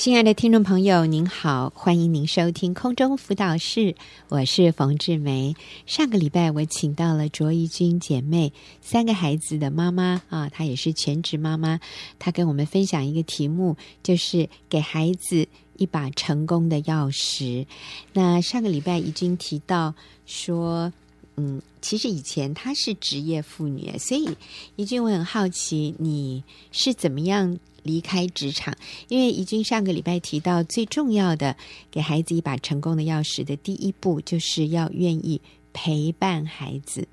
[0.00, 3.94] 亲爱的听众朋友，您好，欢迎您收听空中辅导室，
[4.30, 5.54] 我是冯志梅。
[5.84, 8.50] 上个礼拜我请到了卓怡君姐妹，
[8.80, 11.78] 三个孩子的妈妈啊，她也是全职妈妈，
[12.18, 17.66] 她跟我们分享一个题目，就是给孩子一把成功的钥匙。
[18.14, 19.94] 那上个礼拜怡君提到
[20.24, 20.90] 说，
[21.36, 24.30] 嗯，其实以前她是职业妇女，所以
[24.76, 26.42] 怡君我很好奇，你
[26.72, 28.74] 是怎么样离开职场，
[29.08, 31.56] 因为怡君上个礼拜提到，最重要的
[31.90, 35.40] 给孩子一把成功的钥匙的第一步，就是要愿意
[35.72, 37.06] 陪伴孩子。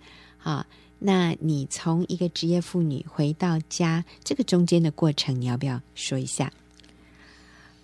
[0.44, 0.66] 啊，
[0.99, 6.52] 那你从一个职业妇女回到家，这个中间的过程，你要不要说一下？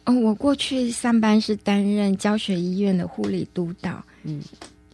[0.06, 4.42] 哦，我过去上班是担任教学医院的护理督导，嗯。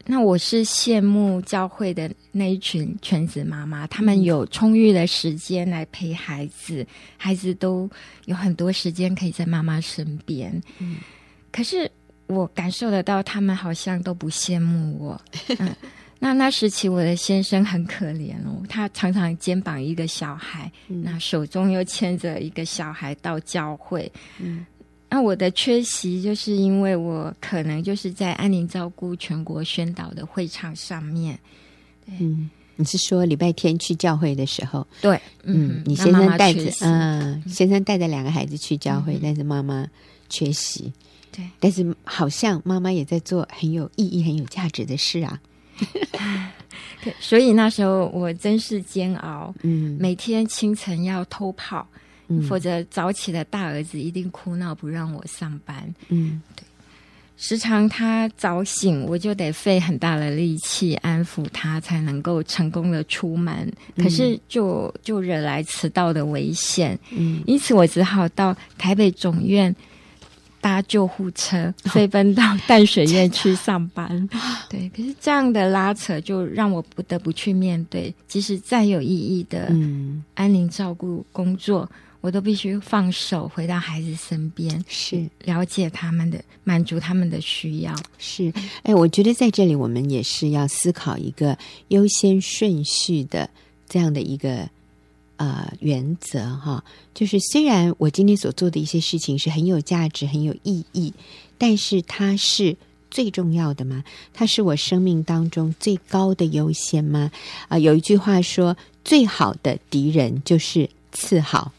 [0.06, 6.86] 那我是羡慕教会的那一群全职妈妈，他们有充裕的时间来陪孩子，
[7.16, 7.90] 孩子都
[8.26, 10.52] 有很多时间可以在妈妈身边。
[10.80, 10.98] 嗯，
[11.52, 11.90] 可是
[12.28, 15.22] 我感受得到，他们好像都不羡慕我。
[15.60, 15.76] 嗯，
[16.18, 24.12] 那那时期我的先生很可怜哦，他常常肩膀一个小孩，那手中又牵着一个小孩到教会。
[24.40, 24.66] 嗯。
[25.10, 31.38] 那我的缺席，就是因为我可能就是在安宁照顾全国宣导的会场上面。
[32.06, 34.86] 嗯，你是说礼拜天去教会的时候？
[35.02, 39.88] 对，嗯，嗯，你先生带着，嗯，先生带着两个孩子去教会，嗯，但是妈妈
[40.30, 40.94] 缺席。
[41.32, 45.40] 对，但是好像妈妈也在做很有意义、很有价值的事啊。
[47.04, 49.54] 对，所以那时候我真是煎熬。
[49.62, 51.88] 嗯，每天清晨要偷跑。
[52.48, 55.96] 否则早起的大儿子一定哭闹不让我上班。
[56.10, 56.64] 嗯，对，
[57.38, 63.72] 时常他早醒，我就得费很大的力气安抚他，才能够成功的出门。
[63.96, 67.00] 可是就就惹来迟到的危险。
[67.12, 69.74] 嗯，因此我只好到台北总院
[70.62, 74.08] 搭救护车，飞奔到淡水院去上班。
[74.34, 74.40] 哦。
[74.70, 79.74] 对，可是这样的拉扯就让我不得不去面对，即使再有意义的
[80.36, 81.90] 安宁照顾工作。
[82.22, 87.96] 我都必须放手回到孩子身边，是了解他们的，满足他们的需要。
[88.18, 88.52] 是，
[88.84, 91.58] 哎，我觉得在这里我们也是要思考一个
[91.88, 93.50] 优先顺序的
[93.88, 94.70] 这样的一个
[95.38, 96.84] 呃原则哈。
[97.14, 101.14] 就是虽然我今天所做的一些事情是很有价值、很有意义，
[101.58, 102.76] 但是它是
[103.10, 104.04] 最重要的吗？
[104.34, 107.32] 它是我生命当中最高的优先吗？
[107.64, 108.76] 啊、呃，有一句话说
[109.06, 111.72] ：“最好的敌人就是次好。”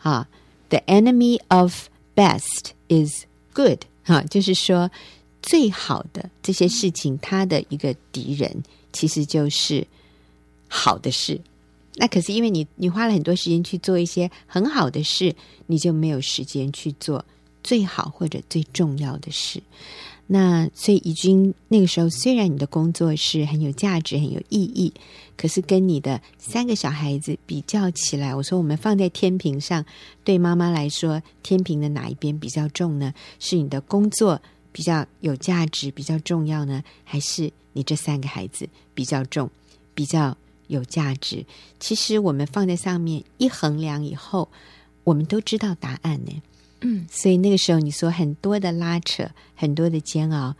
[0.00, 0.26] 哈
[0.70, 3.84] ，The enemy of best is good。
[4.02, 4.90] 哈，就是说，
[5.42, 9.86] 最好的这些事情，它的一个敌人其实就是
[10.68, 11.40] 好的事。
[11.96, 15.34] 那可是因为你，你花了很多时间去做一些很好的事，
[15.66, 17.24] 你就没有时间去做
[17.62, 19.62] 最好或者最重要的事。
[20.32, 24.94] 那所以，怡君那个时候，虽然你的工作是很有价值、很有意义，
[25.36, 29.84] 可是跟你的三个小孩子比较起来，我说我们放在天平上，
[30.22, 33.12] 对妈妈来说，天平的哪一边比较重呢？
[33.40, 34.40] 是你的工作
[34.70, 39.50] 比较有价值、比较重要呢，还是你这三个孩子比较重、
[39.94, 40.38] 比较
[40.68, 41.44] 有价值？
[41.80, 44.48] 其实我们放在上面一衡量以后，
[45.02, 46.40] 我们都知道答案呢。
[46.82, 50.54] 嗯，所以那个时候你说很多的拉扯，很多的煎熬，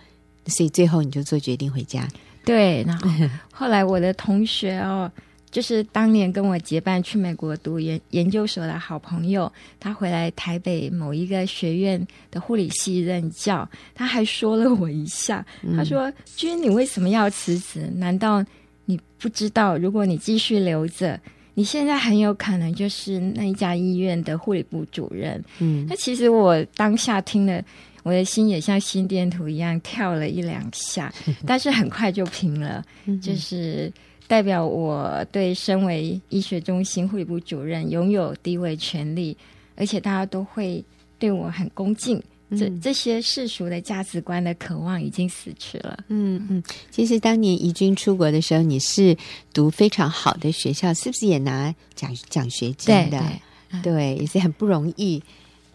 [0.46, 2.08] 所以最后你就做决定回家。
[2.44, 3.10] 对，然后
[3.52, 5.10] 后来我的同学哦，
[5.50, 15.44] 就是当年跟我结伴去美国读研研究所的好朋友，他回来台北某一个学院的护理系任教，他还说了我一下，
[15.76, 17.90] 他说：“君，你为什么要辞职？
[17.96, 18.44] 难道
[18.84, 21.18] 你不知道，如果你继续留着？”
[21.60, 25.44] 你现在很有可能就是那一家医院的护理部主任。
[25.58, 27.62] 嗯，那其实我当下听了，
[28.02, 31.12] 我的心也像心电图一样跳了一两下，
[31.46, 32.82] 但是很快就平了。
[33.20, 33.92] 就是
[34.26, 39.36] 代表我对身为医学中心护理部主任拥有地位、权利，
[39.76, 40.82] 而且大家都会
[41.18, 42.18] 对我很恭敬。
[42.58, 46.04] 这这些世俗的价值观的渴望已经死去了。
[46.08, 49.16] 嗯嗯，其实当年怡君出国的时候，你是
[49.52, 53.10] 读非常好的学校，是不是也拿奖奖学金的？
[53.10, 53.40] 对，对，
[53.70, 55.22] 嗯、对，也是很不容易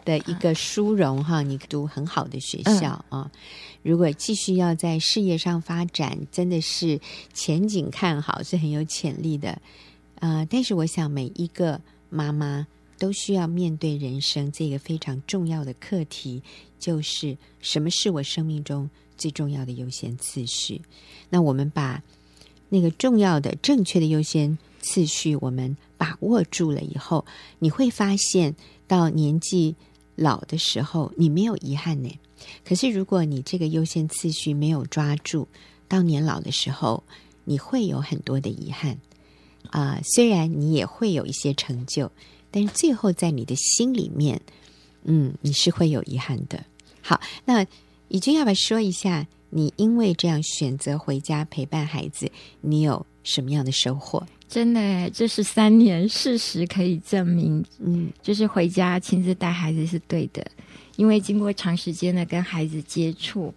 [0.04, 1.42] 的一个殊荣哈。
[1.42, 3.30] 你读很好的学校、嗯、啊，
[3.82, 7.00] 如果继续要在事业上发展，真的是
[7.32, 9.50] 前景看好，是很有潜力的。
[10.20, 11.80] 啊、呃，但是我想每一个
[12.10, 12.66] 妈妈。
[12.98, 16.42] 都需要面对人生这个非常重要的课题，
[16.78, 20.80] 就是什么是我生命中最重要的优先次序？
[21.28, 22.02] 那我们把
[22.68, 27.24] 那个重要的、正确的优先次序，我们把握住了以后，
[27.58, 28.54] 你会发现
[28.86, 29.74] 到年纪
[30.14, 32.10] 老的时候，你没有遗憾呢。
[32.64, 35.48] 可是如果你这个优先次序没有抓住，
[35.88, 37.02] 到年老的时候，
[37.44, 38.98] 你会有很多的遗憾
[39.70, 42.10] 啊、虽然你也会有一些成就，
[42.56, 44.40] 但是最后在你的心里面，
[45.04, 46.58] 嗯，你是会有遗憾的。
[47.02, 47.62] 好，那
[48.08, 52.26] 以君要不要说一下，你因为这样选择回家陪伴孩子，
[52.62, 54.26] 你有什么样的收获？
[54.48, 60.42] 真的，这是三年，事实可以证明，嗯，就是回家亲自带孩子是对的，
[60.96, 63.52] 因为经过长时间的跟孩子接触，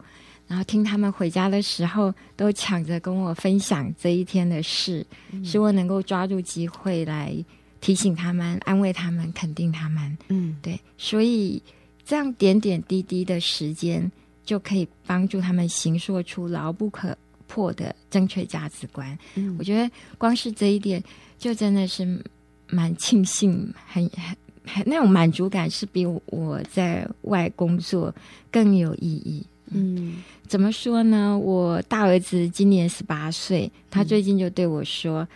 [0.46, 7.34] 然后听他们回家的时候都抢着跟我分享这一天的事，嗯，使我能够抓住机会来
[7.82, 11.62] 提醒他们、安慰他们、肯定他们，嗯，对，所以
[12.06, 14.12] 这样点点滴滴的时间
[14.44, 17.18] 就可以帮助他们形塑出牢不可
[17.48, 21.04] 破的正确价值观，嗯，我觉得光是这一点
[21.38, 22.22] 就真的是
[22.68, 24.36] 蛮庆幸，很很
[24.66, 28.14] 很那种满足感是比我在外工作
[28.52, 29.46] 更有意义。
[29.72, 31.38] 嗯，怎么说呢？
[31.38, 35.28] 我大儿子今年十八岁，他最近就对我说：“嗯、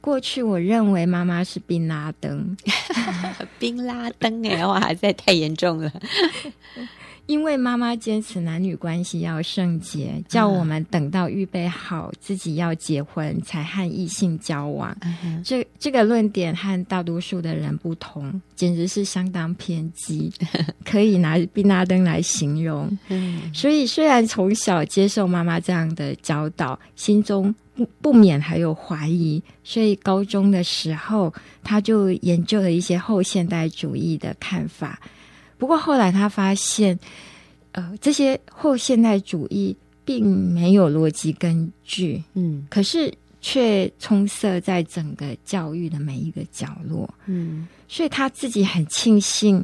[0.00, 2.56] 过去我认为妈妈是宾拉登，
[3.58, 5.92] 宾拉登哎，哇，实在太严重了。”
[7.26, 14.96] 因为妈妈坚持男女关系要圣洁，叫我们等到预备好自己要结婚才和异性交往。
[15.02, 20.32] 嗯、这这个论点和大多数的人不同，简直是相当偏激，
[20.84, 22.98] 可以拿宾拉登来形容。
[23.08, 31.32] 嗯、所以虽然从小接受妈妈这样的教导，心中不不免还有怀疑，所以高中的时候
[31.62, 34.98] 他就研究了一些后现代主义的看法。
[35.60, 36.98] 不过后来他发现，
[37.72, 39.76] 呃，这些后现代主义
[40.06, 43.12] 并没有逻辑根据，嗯，可是
[43.42, 49.62] 却充塞在整个教育的每一个角落，嗯，所以他自己很庆幸，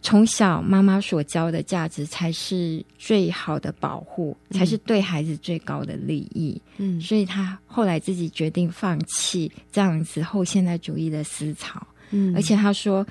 [0.00, 13.04] 从小妈妈所教的价值才是最好的保护，嗯，才是对孩子最高的利益，嗯，所以他后来自己决定放弃这样子后现代主义的思潮，嗯，而且他说。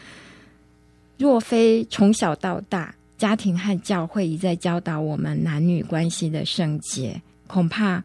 [1.17, 8.03] 若非从小到大，家庭和教会一再教导我们男女关系的圣洁，恐怕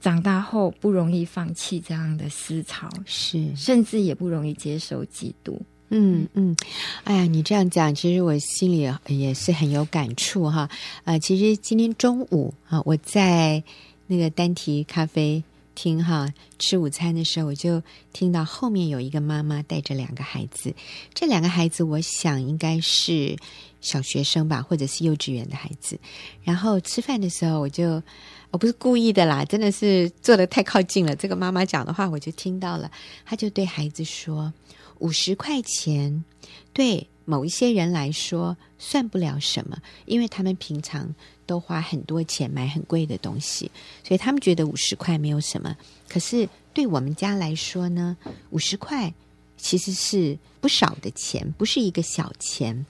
[0.00, 5.60] 长大后不容易放弃这样的思潮，是甚至也不容易接受基督。
[5.90, 6.56] 嗯嗯，
[7.04, 10.68] 哎呀，你这样讲，其实我心里也是很有感触哈。
[11.04, 13.62] 呃，其实今天中午啊，我在
[14.06, 15.42] 那个丹提咖啡。
[15.76, 16.28] 听哈，
[16.58, 17.80] 吃午餐的时候，我就
[18.12, 20.74] 听到后面有一个妈妈带着两个孩子。
[21.14, 23.36] 这两个孩子，我想应该是
[23.80, 25.96] 小学生吧，或者是幼稚园的孩子。
[26.42, 28.02] 然后吃饭的时候，我就
[28.50, 31.14] 我不是故意的啦，真的是坐的太靠近了。
[31.14, 32.90] 这个妈妈讲的话，我就听到了。
[33.24, 34.52] 她就对孩子说
[34.98, 36.24] ：“五十块钱，
[36.72, 39.76] 对某一些人来说算不了什么，
[40.06, 41.14] 因为他们平常。”
[41.46, 43.70] 都花很多钱买很贵的东西，
[44.02, 45.76] 所以他们觉得五十块没有什么。
[46.08, 48.16] 可是对我们家来说呢，
[48.50, 49.14] 五十块
[49.56, 52.84] 其实是不少的钱，不是一个小钱。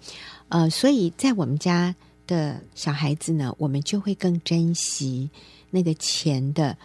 [0.49, 1.94] 呃，所以在我们家
[2.27, 5.29] 的小孩子呢，我们就会更珍惜
[5.69, 6.79] 那个钱的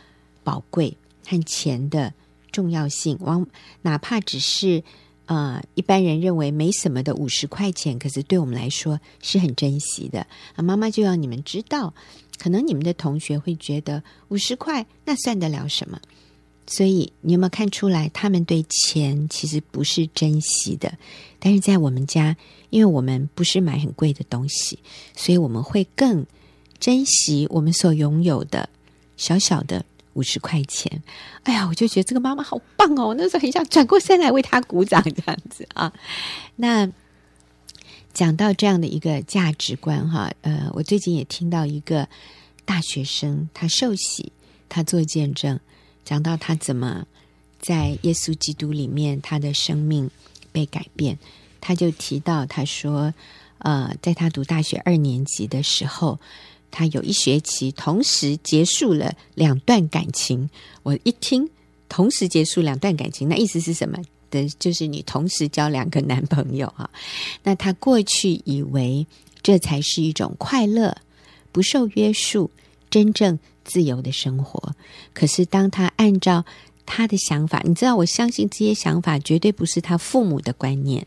[0.43, 2.13] 宝贵和钱的
[2.51, 3.17] 重要性。
[3.21, 3.47] 往
[3.81, 4.83] 哪怕只是。
[5.31, 10.27] 呃，一般人认为没什么的五十块钱，可是对我们来说是很珍惜的。
[10.57, 11.93] 啊，妈妈就要你们知道，
[12.37, 16.01] 可能你们的同学会觉得五十块那算得了什么？
[16.67, 20.97] 所以你有没有看出来，他们对钱其实不是珍惜的？
[21.39, 22.35] 但是在我们家，
[22.69, 24.79] 因为我们不是买很贵的东西，
[25.15, 26.25] 所以我们会更
[26.77, 28.67] 珍惜我们所拥有的
[29.15, 29.85] 小小的。
[30.13, 31.01] 五十块钱，
[31.43, 33.07] 哎呀，我就觉得这个妈妈好棒哦！
[33.07, 35.91] 我那时候很想转过身来为她鼓掌，这样子啊。
[36.57, 36.89] 那
[38.13, 42.07] 讲到这样的一个价值观哈，呃，我最近也听到一个
[42.65, 44.31] 大学生，他受洗，
[44.67, 45.57] 他做见证，
[46.03, 47.05] 讲到他怎么
[47.59, 50.09] 在耶稣基督里面，他的生命
[50.51, 51.17] 被改变。
[51.61, 53.13] 他就提到，他说，
[53.59, 56.19] 呃，在他读大学二年级的时候。
[56.71, 60.49] 他有一学期同时结束了两段感情，
[60.83, 61.47] 我一听
[61.89, 63.99] 同时结束两段感情，那意思是什么？
[64.31, 66.89] 的就是你同时交两个男朋友哈。
[67.43, 69.05] 那他过去以为
[69.43, 70.95] 这才是一种快乐、
[71.51, 72.49] 不受约束、
[72.89, 74.73] 真正自由的生活。
[75.13, 76.45] 可是当他按照
[76.85, 81.05] 他的想法，你知道，我相信这些想法绝对不是他父母的观念。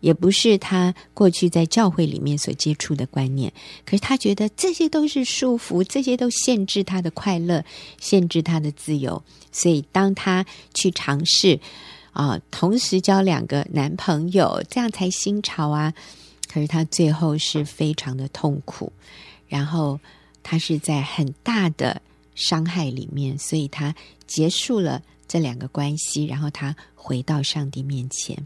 [0.00, 3.52] 也不是他过去在教会里面所接触的观念，
[3.84, 7.64] 可是他觉得这些都是束缚，这些都限制他的快乐，
[8.00, 9.22] 限制他的自由。
[9.52, 11.58] 所以当他去尝试
[12.12, 15.92] 啊，同时交两个男朋友，这样才新潮啊，
[16.52, 18.92] 可是他最后是非常的痛苦，
[19.48, 20.00] 然后
[20.42, 22.00] 他是在很大的
[22.34, 23.94] 伤害里面，所以他
[24.26, 28.36] 结束了这两个关系，然后他回到上帝面前。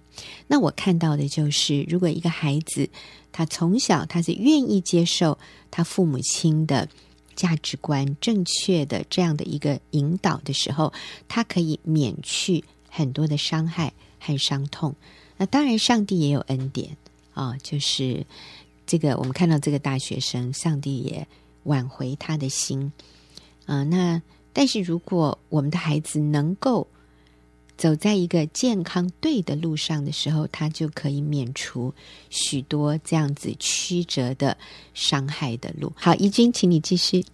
[0.46, 2.90] 那我看到的就是，如果一个孩子
[3.32, 5.38] 他从小他是愿意接受
[5.70, 6.86] 他父母亲的
[7.34, 10.92] 价值观正确的这样的一个引导的时候，
[11.26, 14.94] 他可以免去很多的伤害和伤痛。
[15.38, 16.98] 那当然，上帝也有恩典
[17.32, 18.26] 啊、就是
[18.86, 21.26] 这个我们看到这个大学生，上帝也
[21.62, 22.92] 挽回他的心
[23.64, 24.20] 啊、那
[24.54, 26.87] 但是如果我们的孩子能够
[27.76, 31.92] 走在一个健康对的路上的时候，他就可以免除
[32.30, 34.56] 许多这样子曲折的
[34.94, 35.92] 伤害的路。
[35.96, 37.25] 好，怡君，请你继续。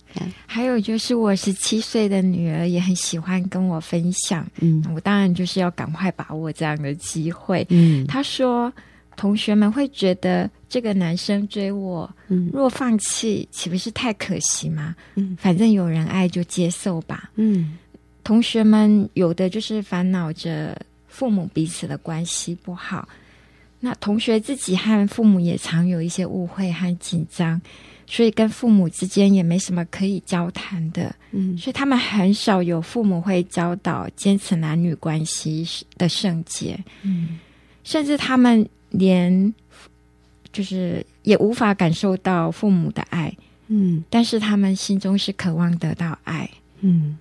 [0.47, 4.51] 还有就是，我十七岁的女儿也很喜欢跟我分享。
[4.61, 7.67] 嗯，我当然就是要赶快把握这样的机会。
[7.69, 8.73] 嗯，她说，
[9.21, 14.97] 同学们会觉得这个男生追我，嗯，若放弃，岂不是太可惜吗？
[15.15, 17.31] 嗯，反正有人爱就接受吧。
[17.35, 17.77] 嗯。
[18.25, 20.75] 同学们有的就是烦恼着
[21.07, 23.07] 父母彼此的关系不好，
[23.79, 27.61] 那同学自己和父母也常有一些误会和紧张，
[28.07, 31.15] 所以跟父母之间也没什么可以交谈的。
[31.33, 35.67] 嗯，所以他们很少有父母会教导坚持男女关系
[35.99, 36.83] 的圣洁。
[37.03, 37.39] 嗯，
[37.85, 39.55] 甚至他们连
[40.53, 43.35] 就是也无法感受到父母的爱。
[43.69, 46.51] 嗯，但是他们心中是渴望得到爱。
[46.81, 47.19] 嗯。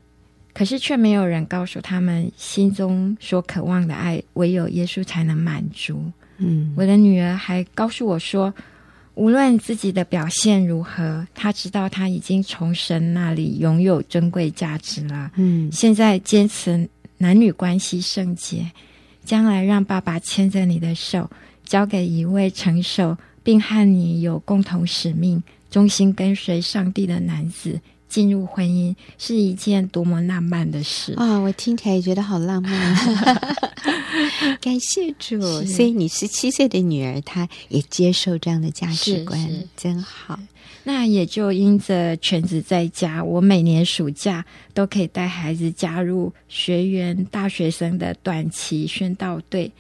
[0.52, 6.04] 可是却没有人告诉他们，心中所渴望的爱，唯有耶稣才能满足。
[6.38, 8.54] 嗯，我的女儿还告诉我说，
[9.14, 15.32] 无论自己的表现如何，她知道她已经从神那里拥有珍贵价值了。
[15.36, 18.70] 嗯，现在坚持男女关系圣洁，
[19.24, 21.30] 将来让爸爸牵着你的手，
[21.70, 27.80] 交给一位成熟并和你有共同使命、忠心跟随上帝的男子。
[28.10, 31.42] 进入婚姻是一件多么浪漫的事啊、哦！
[31.42, 32.96] 我听起来也觉得好浪漫。
[34.60, 39.40] 感谢主，所以你十七岁的女儿她也接受这样的价值观，
[39.78, 40.40] 真好。
[40.84, 49.72] 那也就因着全职在家，我每年暑假都可以带孩子加入学员大学生的短期宣道队，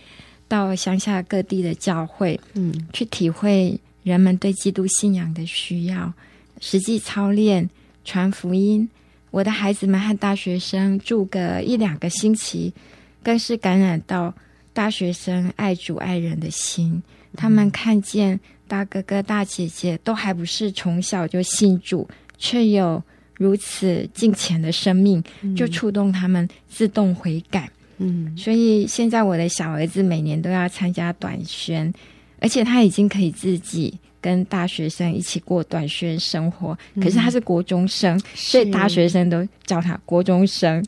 [0.49, 6.11] 到乡下各地的教会，嗯，去体会人们对基督信仰的需要，
[6.59, 7.69] 实际操练。
[8.05, 8.89] 传福音，
[9.29, 12.73] 我的孩子们和大学生住个一两个星期，
[13.21, 14.33] 更是感染到
[14.73, 17.03] 大学生爱主爱人的心。
[17.35, 23.03] 他们看见大哥哥大姐姐都还不是从小就信主，却有
[23.35, 25.23] 如此敬虔的生命，
[25.55, 27.69] 就触动他们自动悔改。
[27.99, 31.93] 嗯，所以现在我的小儿子每年都要参加短宣，
[32.39, 33.97] 而且他已经可以自己。
[34.21, 40.83] 跟大学生一起过短宣生活，可是他是国中生，嗯、所以大学生都叫他国中生，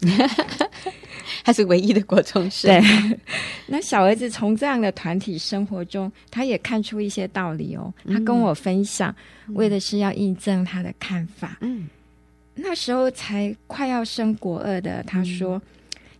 [1.42, 2.70] 他是唯一的国中生。
[2.70, 3.18] 对，
[3.68, 7.94] 那小儿子从这样的团体生活中，他也看出一些道理哦。
[8.06, 9.16] 他跟我分享，
[9.48, 11.58] 嗯、为的是要印证他的看法。
[11.62, 11.88] 嗯，
[12.56, 15.62] 那时候才快要升国二的，他说。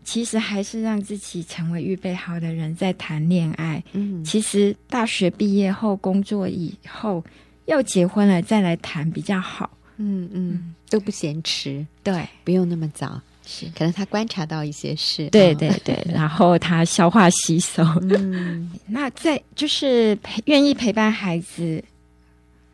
[0.02, 3.84] 嗯其实还是让自己成为预备好的人在谈恋爱。
[3.94, 7.24] 嗯，其实大学毕业后工作以后
[7.66, 9.70] 要结婚了再来谈比较好。
[9.98, 11.86] 嗯嗯，都不嫌迟。
[12.04, 13.22] 对，不用那么早。
[13.46, 15.28] 是，可能他观察到一些事。
[15.30, 17.84] 对对对， 然后他消化吸收。
[18.02, 21.84] 嗯， 那在就是陪愿意陪伴孩子。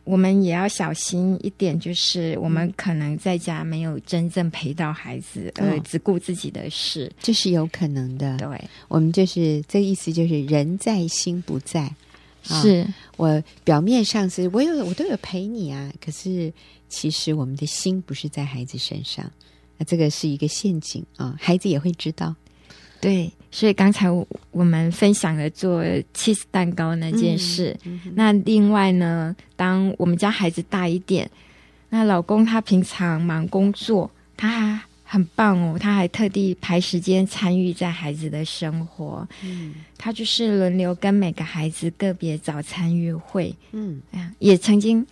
[0.08, 8.34] 我们也要小心一点，就是我们可能在家没有真正陪到孩子，呃、嗯，只顾自己的事，这是有可能的。
[8.38, 8.48] 对，
[8.88, 11.94] 我们就是这个意思，就是人在心不在。
[12.42, 16.50] 是、啊、我表面上是我有我都有陪你啊，可是
[16.88, 19.30] 其实我们的心不是在孩子身上，
[19.76, 22.34] 那这个是一个陷阱啊，孩子也会知道。
[22.98, 24.08] 对，所以刚才
[24.50, 25.82] 我们分享了做
[26.14, 27.76] cheese 蛋糕那件事。
[27.84, 31.30] 嗯嗯、那另外呢，当我们家孩子大一点，
[31.88, 39.26] 那老公他平常忙工作，他还很棒哦，他还特地排时间参与在孩子的生活。
[39.42, 43.54] 嗯，他就是轮流跟每个孩子个别早餐约会。
[43.72, 44.02] 嗯，
[44.38, 45.06] 也曾经。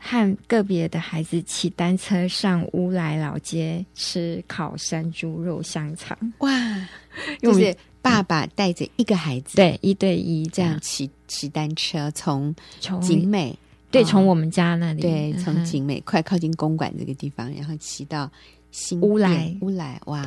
[0.00, 6.48] 和个别的孩子骑单车上乌来老街吃烤山猪肉香肠，哇！
[7.40, 12.54] 就是爸爸带着一个孩子，对，一对一这样骑骑单车从
[13.02, 13.56] 景美，
[13.90, 18.30] 对，从我们家那里，对，从景美快靠近公馆这个地方，然后骑到
[18.70, 20.26] 新乌来乌来，哇！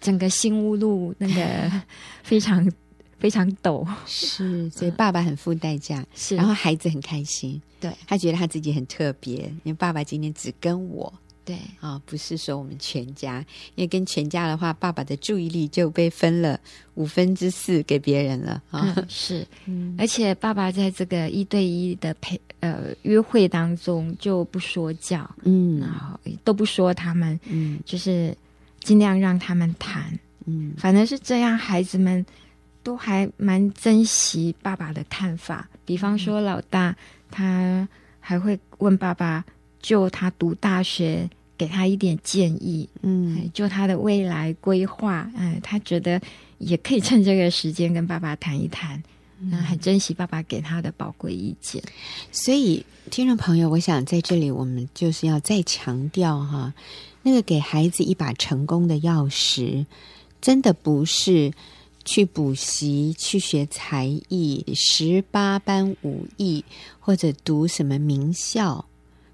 [0.00, 1.70] 整个新乌路那个
[2.24, 2.66] 非常
[3.18, 3.86] 非常陡。
[4.06, 11.12] 是，所以爸爸很付代价，是，然后孩子很开心，对，他觉得他自己很特别，因为爸爸今天只跟我。
[11.50, 16.60] 对啊、哦，不是说我们全家，因为跟全家的话，爸爸的注意力就被分了
[16.94, 19.06] 五分之四给别人了啊、哦嗯。
[19.08, 28.32] 是，嗯，而且爸爸在这个一对一的陪呃约会当中就不说教，嗯，然后都不说他们，嗯，就是
[28.84, 32.24] 尽量让他们谈，嗯，反正是这样，孩子们
[32.84, 35.68] 都还蛮珍惜爸爸的看法。
[35.84, 36.94] 比方说老大，
[37.28, 37.88] 他
[38.20, 39.44] 还会问爸爸。
[39.82, 41.26] 就他读大学，
[41.60, 46.18] 给他一点建议，嗯，就他的未来规划，嗯，他觉得
[46.56, 49.02] 也可以趁这个时间跟爸爸谈一谈，
[49.40, 51.82] 嗯，很珍惜爸爸给他的宝贵意见。
[52.32, 56.72] 所以，听众朋友，我想在这里我们就是要再强调哈，
[57.22, 59.84] 那个给孩子一把成功的钥匙，
[60.40, 61.52] 真的不是
[62.06, 66.64] 去补习、去学才艺、十八般武艺，
[66.98, 68.86] 或者读什么名校。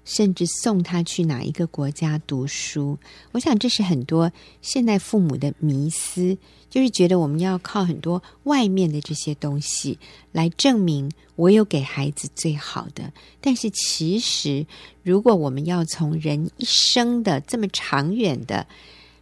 [0.07, 2.97] 甚至送他去哪一个国家读书，
[3.33, 6.37] 我想这是很多现代父母的迷思，
[6.69, 9.99] 就是觉得我们要靠很多外面的这些东西
[10.31, 13.11] 来证明我有给孩子最好的。
[13.41, 14.65] 但是其实，
[15.03, 18.65] 如果我们要从人一生的这么长远的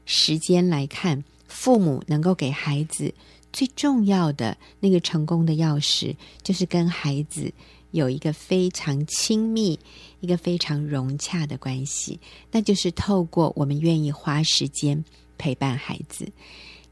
[0.06, 3.12] 时间来看，父母能够给孩子
[3.52, 7.52] 最重要的那个成功的钥匙，就是跟孩子。
[7.96, 9.80] 有一个非常亲密、
[10.20, 12.20] 一个非常融洽的关系，
[12.52, 15.02] 那就是透过我们愿意花时间
[15.38, 16.28] 陪伴孩子。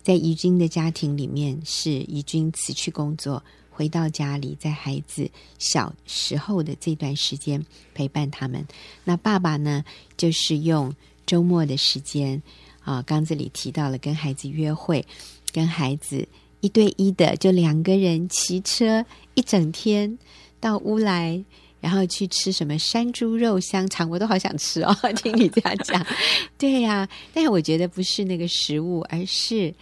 [0.02, 5.30] 在怡君的家庭里面，是怡君辞去工作，回到家里，在孩子
[5.60, 7.62] 小时候的这段时间
[7.94, 8.66] 陪伴他们。
[9.04, 9.84] 那爸爸呢，
[10.16, 10.96] 就是用
[11.26, 12.42] 周末的时间
[12.82, 15.06] 啊，刚这里提到了跟孩子约会，
[15.52, 16.26] 跟孩子
[16.62, 20.18] 一对一的，就两个人骑车一整天。
[20.64, 21.44] 到屋来，
[21.82, 24.96] 然后去吃什么山猪肉香肠，我都好想吃哦。
[25.22, 26.08] 听你这样讲，
[26.58, 29.76] 对呀、啊，但是我觉得不是那个食物，而是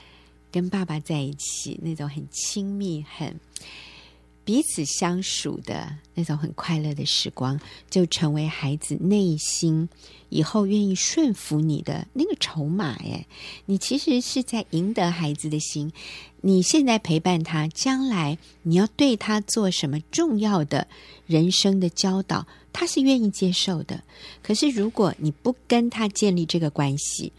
[0.51, 3.39] 跟爸爸在一起那种很亲密、很
[4.43, 9.87] 彼此相属的那种很快乐的时光，就成为孩子内心
[10.29, 12.93] 以后愿意顺服你的那个筹码。
[13.03, 13.25] 哎，
[13.65, 15.91] 你其实是在赢得孩子的心。
[16.41, 20.87] 你现在陪伴他，将来你要对他做什么重要的
[21.27, 24.03] 人生的教导，他是愿意接受的。
[24.41, 27.31] 可是如果你不跟他建立这个关系，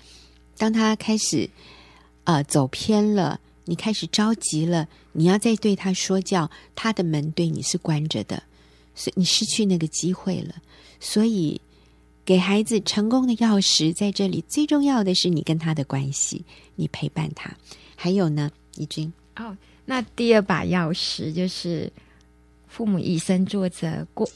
[0.57, 1.51] 当他开始
[2.23, 8.43] 呃走偏了，你开始着急了，你要再对他说教，他的门对你是关着的，
[8.95, 10.55] 所以你失去那个机会了。
[11.01, 11.61] 所以
[12.25, 16.45] 给孩子成功的钥匙在这里，最重要的是你跟他的关系，
[16.77, 17.55] 你陪伴他，
[17.97, 18.51] 还有呢。
[18.77, 21.93] 怡君哦，那第二把钥匙就是
[22.67, 24.27] 父母以身作则，过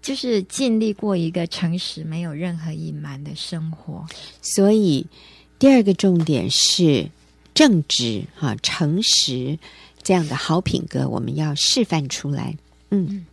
[0.00, 4.06] 就是尽力过一个诚实、没有任何隐瞒的生活。
[4.40, 5.04] 所以
[5.58, 7.10] 第二个重点是
[7.54, 9.58] 正直、哈、啊、诚实
[10.02, 12.56] 这样的好品格，我们要示范出来。
[12.90, 13.26] 嗯，嗯，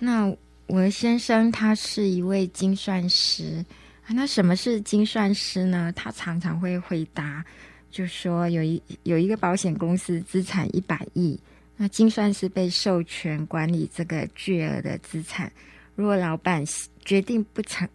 [0.00, 0.34] 那
[0.66, 3.64] 我的先生他是一位精算师，
[4.08, 5.92] 那什么是精算师呢？
[5.94, 7.44] 他常常会回答。
[7.90, 11.38] 就说有一有一个保险公司资产一百亿，
[11.76, 15.52] 那精算师被授权管理这个巨额的资产。
[15.94, 16.64] 如果老板
[17.04, 17.86] 决定不诚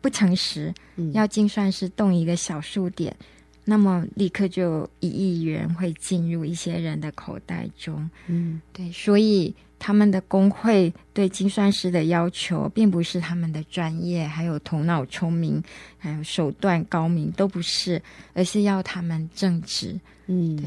[0.00, 3.14] 不诚实，嗯、要精算师动一个小数点，
[3.64, 8.08] 那么立刻就一亿元会进入一些人的口袋中。
[8.26, 9.54] 嗯，对，所以。
[9.76, 15.62] 他们的工会对精算师的要求，并不是他们的专业，还有头脑聪明，
[15.98, 18.00] 还有手段高明，都不是，
[18.32, 20.00] 而是要他们正直。
[20.26, 20.64] 嗯，对，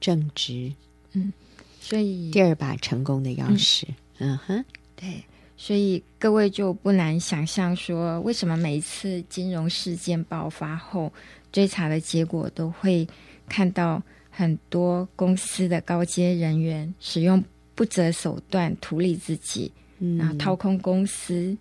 [0.00, 0.72] 正直。
[1.12, 1.32] 嗯，
[1.80, 3.84] 所以第二把成功的钥匙。
[4.18, 4.64] 嗯哼，嗯
[4.96, 5.24] 对，
[5.56, 11.12] 所以各位就不难想象说，为什么每一次金融事件爆发后，
[11.52, 13.06] 追查的结果都会
[13.48, 17.42] 看到很多公司的高阶人员使用。
[17.72, 19.72] 不择手段图利自己，
[20.18, 21.58] 然后掏空公司，嗯、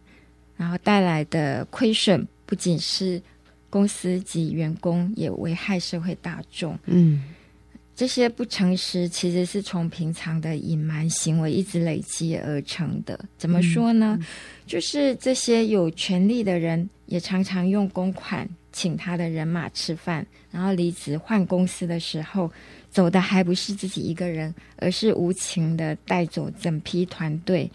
[0.58, 3.21] 然后带来的亏损不仅是
[3.69, 6.78] 公司及员工，也危害社会大众。
[6.88, 7.23] 嗯，
[7.95, 13.17] 这些不诚实其实是从平常的隐瞒行为一直累积而成的。
[13.38, 14.17] 怎么说呢？
[14.19, 14.25] 嗯嗯、
[14.67, 22.51] 就是这些有权利的人也常常用公款请他的人马吃饭，然后离职换公司的时候。
[22.91, 27.69] 走的还不是自己一个人，而是无情的带走整批团队，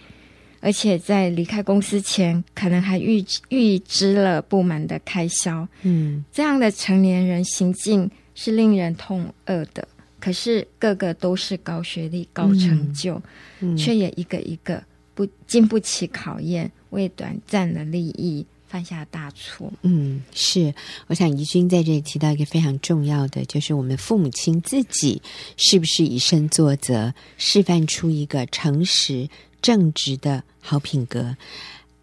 [0.59, 5.69] 而且在离开公司前，可能还预预支了部门的开销。
[5.83, 9.87] 嗯，这样的成年人行径是令人痛恶的。
[10.19, 13.15] 可是个个都是高学历、高成就，
[13.61, 14.83] 嗯嗯、却也一个一个
[15.15, 18.45] 不经不起考验，为短暂的利益
[18.75, 19.73] 犯下大错。
[19.83, 20.75] 嗯，是。
[21.07, 25.23] 我想怡君在这里提到一个非常重要的，就是我们父母亲自己
[25.57, 29.29] 是不是以身作则，示范出一个诚实
[29.63, 31.37] 正直的好品格。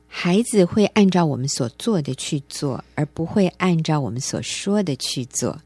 [0.07, 5.61] 孩子会按照我们所做的去做，而不会按照我们所说的去做。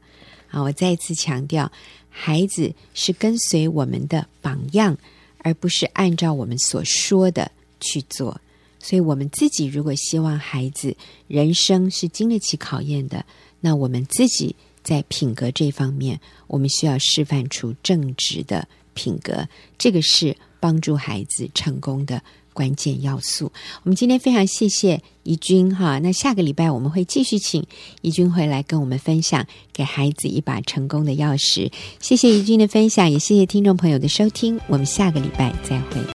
[0.50, 1.70] 啊，我再一次强调，
[2.10, 4.98] 孩子是跟随我们的榜样，
[5.38, 8.40] 而不是按照我们所说的去做。
[8.86, 10.96] 所以，我们自己如果希望孩子
[11.26, 13.24] 人生是经得起考验的，
[13.60, 19.48] 那我们自己在品格这方面，我们需要示范出正直的品格。
[19.76, 22.22] 这个是帮助孩子成功的。
[22.52, 23.52] 关键要素。
[23.82, 27.62] 我们今天非常谢谢怡君哈，那下个礼拜我们会继续请
[28.00, 31.70] 怡君回来跟我们分享给孩子一把成功的钥匙。
[32.00, 34.58] 谢谢怡君的分享，也谢谢听众朋友的收听。
[34.68, 36.15] 我们下个礼拜再会。